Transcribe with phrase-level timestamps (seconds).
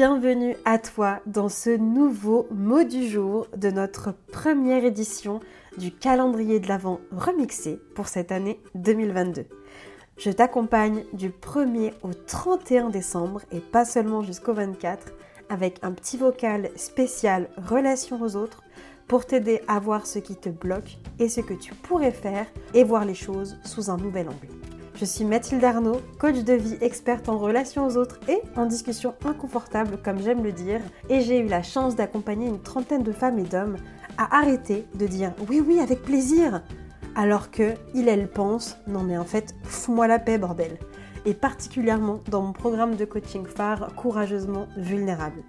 [0.00, 5.40] bienvenue à toi dans ce nouveau mot du jour de notre première édition
[5.76, 9.44] du calendrier de l'Avent remixé pour cette année 2022.
[10.16, 15.12] Je t'accompagne du 1er au 31 décembre et pas seulement jusqu'au 24
[15.50, 18.62] avec un petit vocal spécial relation aux autres
[19.06, 22.84] pour t'aider à voir ce qui te bloque et ce que tu pourrais faire et
[22.84, 24.79] voir les choses sous un nouvel angle.
[25.00, 29.14] Je suis Mathilde Arnaud, coach de vie experte en relations aux autres et en discussion
[29.24, 33.38] inconfortable comme j'aime le dire, et j'ai eu la chance d'accompagner une trentaine de femmes
[33.38, 33.78] et d'hommes
[34.18, 36.62] à arrêter de dire oui oui avec plaisir,
[37.14, 40.76] alors que il elle pense non mais en fait fous-moi la paix bordel,
[41.24, 45.42] et particulièrement dans mon programme de coaching phare courageusement vulnérable.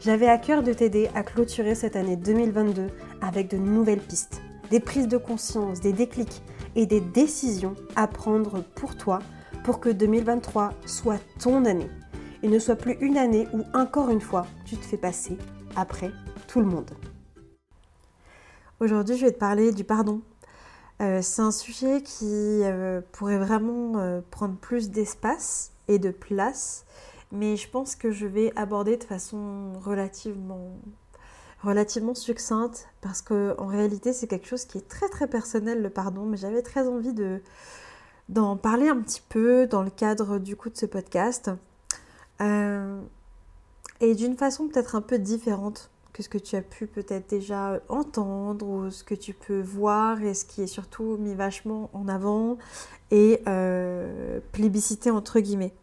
[0.00, 2.88] J'avais à cœur de t'aider à clôturer cette année 2022
[3.22, 6.42] avec de nouvelles pistes, des prises de conscience, des déclics
[6.76, 9.20] et des décisions à prendre pour toi
[9.64, 11.90] pour que 2023 soit ton année
[12.42, 15.36] et ne soit plus une année où encore une fois tu te fais passer
[15.76, 16.10] après
[16.48, 16.90] tout le monde.
[18.80, 20.22] Aujourd'hui je vais te parler du pardon.
[21.00, 22.26] Euh, c'est un sujet qui
[22.62, 26.84] euh, pourrait vraiment euh, prendre plus d'espace et de place,
[27.32, 30.72] mais je pense que je vais aborder de façon relativement
[31.62, 35.90] relativement succincte parce que en réalité c'est quelque chose qui est très très personnel le
[35.90, 37.42] pardon mais j'avais très envie de
[38.30, 41.50] d'en parler un petit peu dans le cadre du coup de ce podcast.
[42.40, 43.00] Euh,
[44.00, 47.80] et d'une façon peut-être un peu différente que ce que tu as pu peut-être déjà
[47.88, 52.08] entendre ou ce que tu peux voir et ce qui est surtout mis vachement en
[52.08, 52.56] avant
[53.10, 55.74] et euh, plébiscité entre guillemets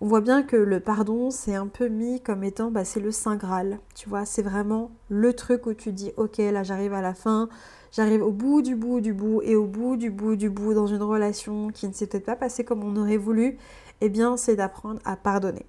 [0.00, 3.10] on voit bien que le pardon, c'est un peu mis comme étant, bah, c'est le
[3.10, 3.78] Saint Graal.
[3.94, 7.48] Tu vois, c'est vraiment le truc où tu dis, ok, là j'arrive à la fin,
[7.92, 10.86] j'arrive au bout du bout du bout et au bout du bout du bout dans
[10.86, 13.56] une relation qui ne s'est peut-être pas passée comme on aurait voulu,
[14.02, 15.64] eh bien c'est d'apprendre à pardonner.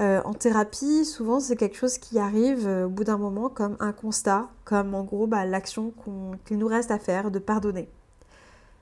[0.00, 3.76] Euh, en thérapie, souvent c'est quelque chose qui arrive euh, au bout d'un moment comme
[3.78, 5.92] un constat, comme en gros bah, l'action
[6.46, 7.88] qu'il nous reste à faire de pardonner.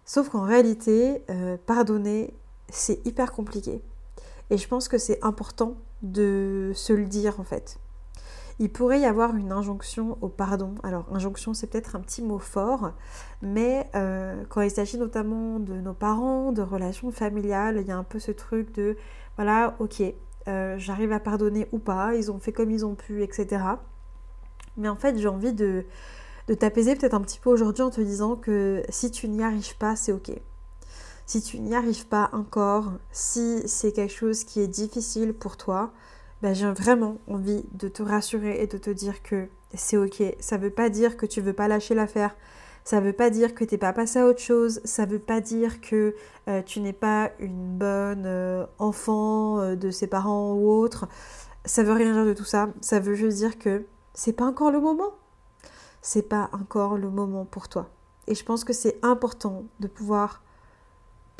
[0.06, 2.32] Sauf qu'en réalité, euh, pardonner,
[2.70, 3.82] c'est hyper compliqué.
[4.50, 7.78] Et je pense que c'est important de se le dire en fait.
[8.58, 10.74] Il pourrait y avoir une injonction au pardon.
[10.82, 12.92] Alors, injonction, c'est peut-être un petit mot fort,
[13.40, 17.96] mais euh, quand il s'agit notamment de nos parents, de relations familiales, il y a
[17.96, 18.98] un peu ce truc de
[19.36, 20.02] voilà, ok,
[20.48, 23.64] euh, j'arrive à pardonner ou pas, ils ont fait comme ils ont pu, etc.
[24.76, 25.86] Mais en fait, j'ai envie de,
[26.48, 29.78] de t'apaiser peut-être un petit peu aujourd'hui en te disant que si tu n'y arrives
[29.78, 30.32] pas, c'est ok
[31.30, 35.92] si tu n'y arrives pas encore, si c'est quelque chose qui est difficile pour toi,
[36.42, 40.24] ben j'ai vraiment envie de te rassurer et de te dire que c'est ok.
[40.40, 42.34] Ça ne veut pas dire que tu veux pas lâcher l'affaire.
[42.82, 44.80] Ça ne veut pas dire que tu n'es pas passé à autre chose.
[44.82, 46.16] Ça ne veut pas dire que
[46.48, 51.06] euh, tu n'es pas une bonne euh, enfant euh, de ses parents ou autre.
[51.64, 52.70] Ça veut rien dire de tout ça.
[52.80, 55.12] Ça veut juste dire que c'est pas encore le moment.
[56.02, 57.88] C'est pas encore le moment pour toi.
[58.26, 60.42] Et je pense que c'est important de pouvoir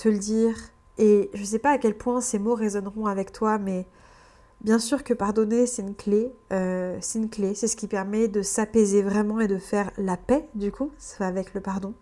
[0.01, 0.57] te le dire.
[0.99, 3.87] Et je ne sais pas à quel point ces mots résonneront avec toi, mais
[4.61, 6.33] bien sûr que pardonner, c'est une clé.
[6.53, 10.17] Euh, c'est une clé, c'est ce qui permet de s'apaiser vraiment et de faire la
[10.17, 10.91] paix, du coup,
[11.21, 11.95] avec le pardon.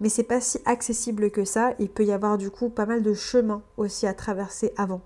[0.00, 1.74] Mais c'est pas si accessible que ça.
[1.78, 5.02] Il peut y avoir du coup pas mal de chemins aussi à traverser avant.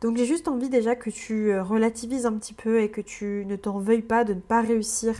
[0.00, 3.44] Donc j'ai juste envie déjà que tu euh, relativises un petit peu et que tu
[3.46, 5.14] ne t'en veuilles pas de ne pas réussir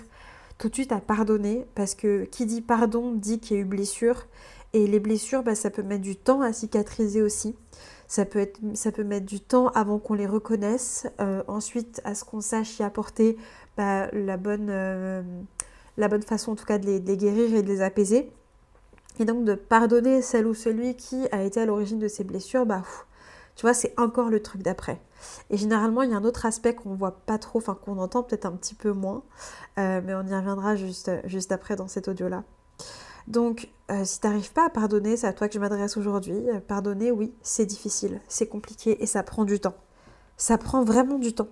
[0.56, 3.66] tout de suite à pardonner parce que qui dit pardon dit qu'il y a eu
[3.66, 4.26] blessure
[4.72, 7.56] et les blessures, bah, ça peut mettre du temps à cicatriser aussi.
[8.06, 11.06] Ça peut, être, ça peut mettre du temps avant qu'on les reconnaisse.
[11.20, 13.36] Euh, ensuite, à ce qu'on sache y apporter
[13.76, 15.22] bah, la, bonne, euh,
[15.96, 18.30] la bonne façon, en tout cas, de les, guérir et de les apaiser.
[19.20, 22.66] Et donc, de pardonner celle ou celui qui a été à l'origine de ces blessures,
[22.66, 22.82] bah,
[23.56, 25.00] tu vois, c'est encore le truc d'après.
[25.50, 28.22] Et généralement, il y a un autre aspect qu'on voit pas trop, enfin qu'on entend
[28.22, 29.24] peut-être un petit peu moins,
[29.78, 32.44] euh, mais on y reviendra juste, juste après dans cet audio-là.
[33.28, 36.48] Donc, euh, si tu n'arrives pas à pardonner, c'est à toi que je m'adresse aujourd'hui.
[36.48, 39.74] Euh, pardonner, oui, c'est difficile, c'est compliqué et ça prend du temps.
[40.38, 41.48] Ça prend vraiment du temps.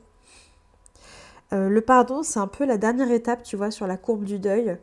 [1.52, 4.38] Euh, le pardon, c'est un peu la dernière étape, tu vois, sur la courbe du
[4.38, 4.78] deuil.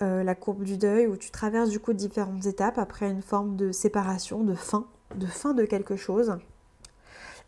[0.00, 3.70] la courbe du deuil où tu traverses du coup différentes étapes après une forme de
[3.70, 4.86] séparation, de fin,
[5.16, 6.38] de fin de quelque chose.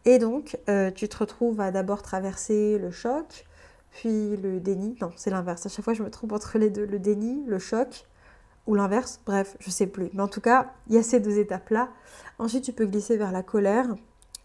[0.05, 0.59] Et donc,
[0.95, 3.47] tu te retrouves à d'abord traverser le choc,
[3.93, 4.97] puis le déni.
[5.01, 5.65] Non, c'est l'inverse.
[5.67, 6.87] À chaque fois, je me trompe entre les deux.
[6.87, 8.07] Le déni, le choc,
[8.67, 10.11] ou l'inverse, bref, je sais plus.
[10.13, 11.89] Mais en tout cas, il y a ces deux étapes-là.
[12.39, 13.97] Ensuite, tu peux glisser vers la colère,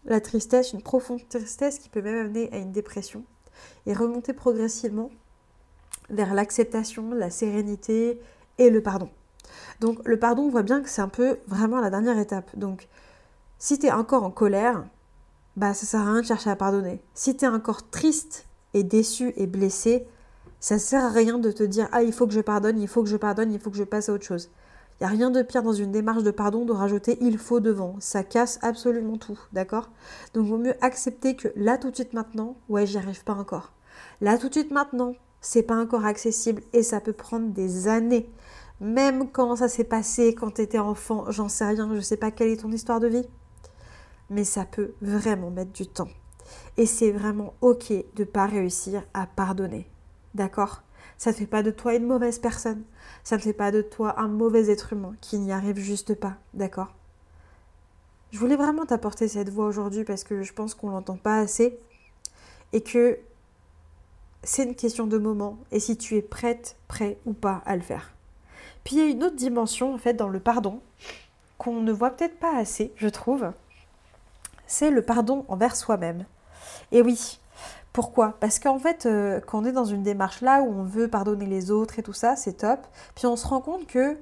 [0.04, 3.24] la tristesse, une profonde tristesse qui peut même amener à une dépression,
[3.86, 5.10] et remonter progressivement
[6.10, 8.20] vers l'acceptation, la sérénité
[8.58, 9.10] et le pardon.
[9.80, 12.56] Donc le pardon, on voit bien que c'est un peu vraiment la dernière étape.
[12.56, 12.88] Donc
[13.58, 14.84] si tu es encore en colère,
[15.56, 17.02] bah ça sert à rien de chercher à pardonner.
[17.14, 20.06] Si tu es encore triste et déçu et blessé,
[20.60, 23.02] ça sert à rien de te dire ah il faut que je pardonne, il faut
[23.02, 24.50] que je pardonne, il faut que je passe à autre chose.
[24.98, 27.60] Il n'y a rien de pire dans une démarche de pardon de rajouter il faut
[27.60, 27.96] devant.
[28.00, 29.90] Ça casse absolument tout, d'accord?
[30.32, 33.34] Donc il vaut mieux accepter que là tout de suite maintenant, ouais, j'y arrive pas
[33.34, 33.72] encore.
[34.22, 38.30] Là tout de suite maintenant, c'est pas encore accessible et ça peut prendre des années.
[38.80, 42.30] Même quand ça s'est passé, quand tu étais enfant, j'en sais rien, je sais pas
[42.30, 43.28] quelle est ton histoire de vie.
[44.30, 46.08] Mais ça peut vraiment mettre du temps.
[46.76, 49.88] Et c'est vraiment ok de pas réussir à pardonner.
[50.36, 50.82] D'accord
[51.16, 52.82] Ça ne fait pas de toi une mauvaise personne.
[53.24, 56.34] Ça ne fait pas de toi un mauvais être humain qui n'y arrive juste pas.
[56.52, 56.92] D'accord
[58.32, 61.78] Je voulais vraiment t'apporter cette voix aujourd'hui parce que je pense qu'on l'entend pas assez
[62.74, 63.18] et que
[64.42, 67.82] c'est une question de moment et si tu es prête, prêt ou pas à le
[67.82, 68.12] faire.
[68.84, 70.82] Puis il y a une autre dimension en fait dans le pardon
[71.56, 73.52] qu'on ne voit peut-être pas assez, je trouve.
[74.66, 76.26] C'est le pardon envers soi-même.
[76.92, 77.40] Et oui,
[77.96, 78.34] pourquoi?
[78.40, 81.46] Parce qu'en fait, euh, quand on est dans une démarche là où on veut pardonner
[81.46, 82.86] les autres et tout ça, c'est top.
[83.14, 84.18] Puis on se rend compte que,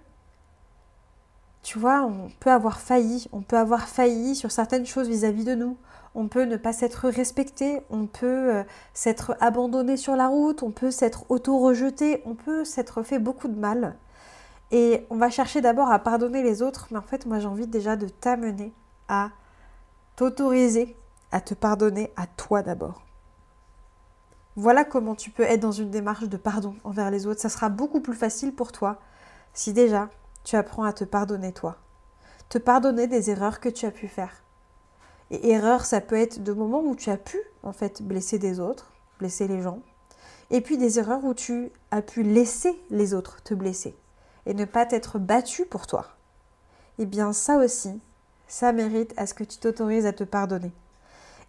[1.65, 5.57] tu vois, on peut avoir failli, on peut avoir failli sur certaines choses vis-à-vis de
[5.57, 5.77] nous.
[6.15, 8.63] On peut ne pas s'être respecté, on peut euh,
[8.93, 13.59] s'être abandonné sur la route, on peut s'être auto-rejeté, on peut s'être fait beaucoup de
[13.59, 13.97] mal.
[14.71, 17.67] Et on va chercher d'abord à pardonner les autres, mais en fait, moi j'ai envie
[17.67, 18.73] déjà de t'amener
[19.09, 19.31] à
[20.15, 20.97] t'autoriser
[21.33, 23.04] à te pardonner à toi d'abord.
[24.57, 27.41] Voilà comment tu peux être dans une démarche de pardon envers les autres.
[27.41, 29.01] Ça sera beaucoup plus facile pour toi
[29.53, 30.11] si déjà
[30.45, 31.77] tu apprends à te pardonner toi.
[32.49, 34.45] Te pardonner des erreurs que tu as pu faire.
[35.31, 38.61] Et erreur, ça peut être de moments où tu as pu en fait blesser des
[38.61, 39.81] autres, blesser les gens.
[40.51, 43.97] Et puis des erreurs où tu as pu laisser les autres te blesser
[44.47, 46.07] et ne pas t'être battu pour toi.
[46.99, 48.01] Eh bien ça aussi,
[48.47, 50.73] ça mérite à ce que tu t'autorises à te pardonner.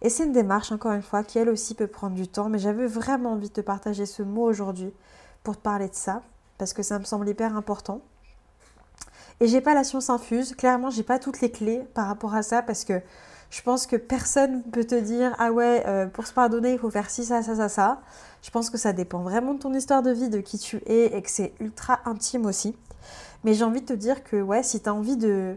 [0.02, 2.58] Et c'est une démarche, encore une fois, qui elle aussi peut prendre du temps, mais
[2.58, 4.92] j'avais vraiment envie de te partager ce mot aujourd'hui
[5.42, 6.22] pour te parler de ça,
[6.58, 8.00] parce que ça me semble hyper important.
[9.40, 12.42] Et j'ai pas la science infuse, clairement, j'ai pas toutes les clés par rapport à
[12.42, 13.00] ça, parce que
[13.50, 16.90] je pense que personne peut te dire ah ouais, euh, pour se pardonner, il faut
[16.90, 18.00] faire ci, ça, ça, ça, ça.
[18.42, 21.16] Je pense que ça dépend vraiment de ton histoire de vie, de qui tu es,
[21.16, 22.76] et que c'est ultra intime aussi.
[23.44, 25.56] Mais j'ai envie de te dire que ouais, si tu as envie de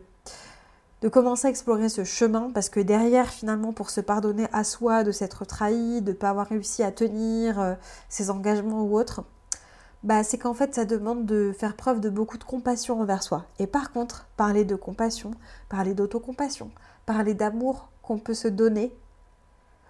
[1.01, 5.03] de commencer à explorer ce chemin parce que derrière finalement pour se pardonner à soi
[5.03, 7.73] de s'être trahi, de ne pas avoir réussi à tenir euh,
[8.09, 9.23] ses engagements ou autres,
[10.03, 13.45] bah c'est qu'en fait ça demande de faire preuve de beaucoup de compassion envers soi.
[13.59, 15.31] Et par contre, parler de compassion,
[15.69, 16.71] parler d'autocompassion,
[17.05, 18.93] parler d'amour qu'on peut se donner,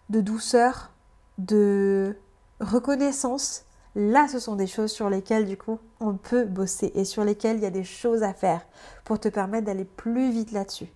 [0.10, 0.92] de douceur,
[1.40, 2.18] de
[2.60, 3.66] reconnaissance,
[3.96, 7.58] là ce sont des choses sur lesquelles du coup on peut bosser et sur lesquelles
[7.58, 8.66] il y a des choses à faire
[9.06, 10.92] pour te permettre d'aller plus vite là-dessus.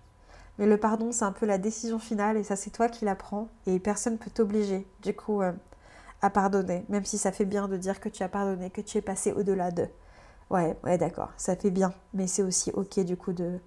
[0.58, 3.16] Mais le pardon, c'est un peu la décision finale et ça, c'est toi qui la
[3.16, 5.52] prends et personne ne peut t'obliger, du coup, euh,
[6.22, 6.84] à pardonner.
[6.88, 9.32] Même si ça fait bien de dire que tu as pardonné, que tu es passé
[9.32, 9.88] au-delà de.
[10.50, 11.92] Ouais, ouais, d'accord, ça fait bien.
[12.12, 13.58] Mais c'est aussi ok, du coup, de,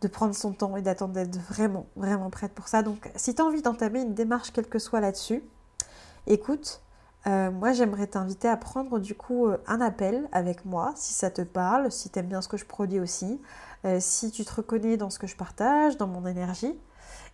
[0.00, 2.82] de prendre son temps et d'attendre d'être vraiment, vraiment prête pour ça.
[2.82, 5.42] Donc, si tu as envie d'entamer une démarche, quelle que soit là-dessus,
[6.26, 6.80] écoute,
[7.26, 11.30] euh, moi, j'aimerais t'inviter à prendre du coup euh, un appel avec moi, si ça
[11.30, 13.40] te parle, si tu aimes bien ce que je produis aussi,
[13.84, 16.78] euh, si tu te reconnais dans ce que je partage, dans mon énergie.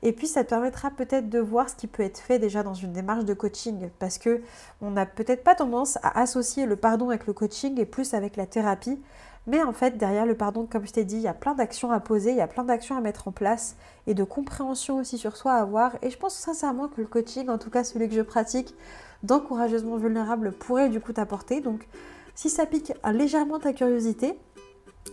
[0.02, 2.74] Et puis ça te permettra peut-être de voir ce qui peut être fait déjà dans
[2.74, 4.42] une démarche de coaching parce que
[4.80, 8.36] on n'a peut-être pas tendance à associer le pardon avec le coaching et plus avec
[8.36, 9.00] la thérapie.
[9.46, 11.90] Mais en fait, derrière le pardon, comme je t'ai dit, il y a plein d'actions
[11.90, 15.18] à poser, il y a plein d'actions à mettre en place et de compréhension aussi
[15.18, 15.96] sur soi à avoir.
[16.02, 18.74] Et je pense sincèrement que le coaching, en tout cas celui que je pratique,
[19.22, 21.60] d'encourageusement vulnérable, pourrait du coup t'apporter.
[21.60, 21.88] Donc,
[22.34, 24.38] si ça pique légèrement ta curiosité,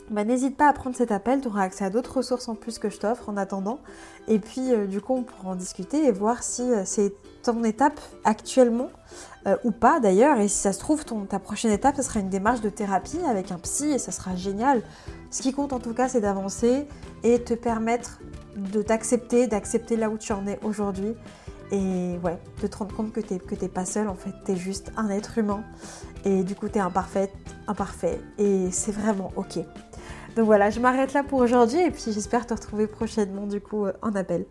[0.10, 2.80] bah, n'hésite pas à prendre cet appel, tu auras accès à d'autres ressources en plus
[2.80, 3.80] que je t'offre en attendant.
[4.28, 7.64] Et puis euh, du coup, on pourra en discuter et voir si euh, c'est ton
[7.64, 8.90] étape actuellement
[9.48, 10.40] euh, ou pas d'ailleurs.
[10.40, 13.20] Et si ça se trouve, ton, ta prochaine étape, ce sera une démarche de thérapie
[13.28, 14.82] avec un psy et ça sera génial.
[15.32, 16.88] Ce qui compte en tout cas, c'est d'avancer
[17.24, 18.20] et te permettre
[18.56, 21.16] de t'accepter, d'accepter là où tu en es aujourd'hui.
[21.72, 24.56] Et ouais, de te rendre compte que tu n'es pas seul, en fait, tu es
[24.56, 25.64] juste un être humain.
[26.26, 27.32] Et du coup, tu es imparfait,
[27.68, 28.20] imparfait.
[28.40, 29.60] Et c'est vraiment ok.
[30.36, 33.86] Donc voilà, je m'arrête là pour aujourd'hui et puis j'espère te retrouver prochainement du coup
[33.86, 34.46] euh, en appel.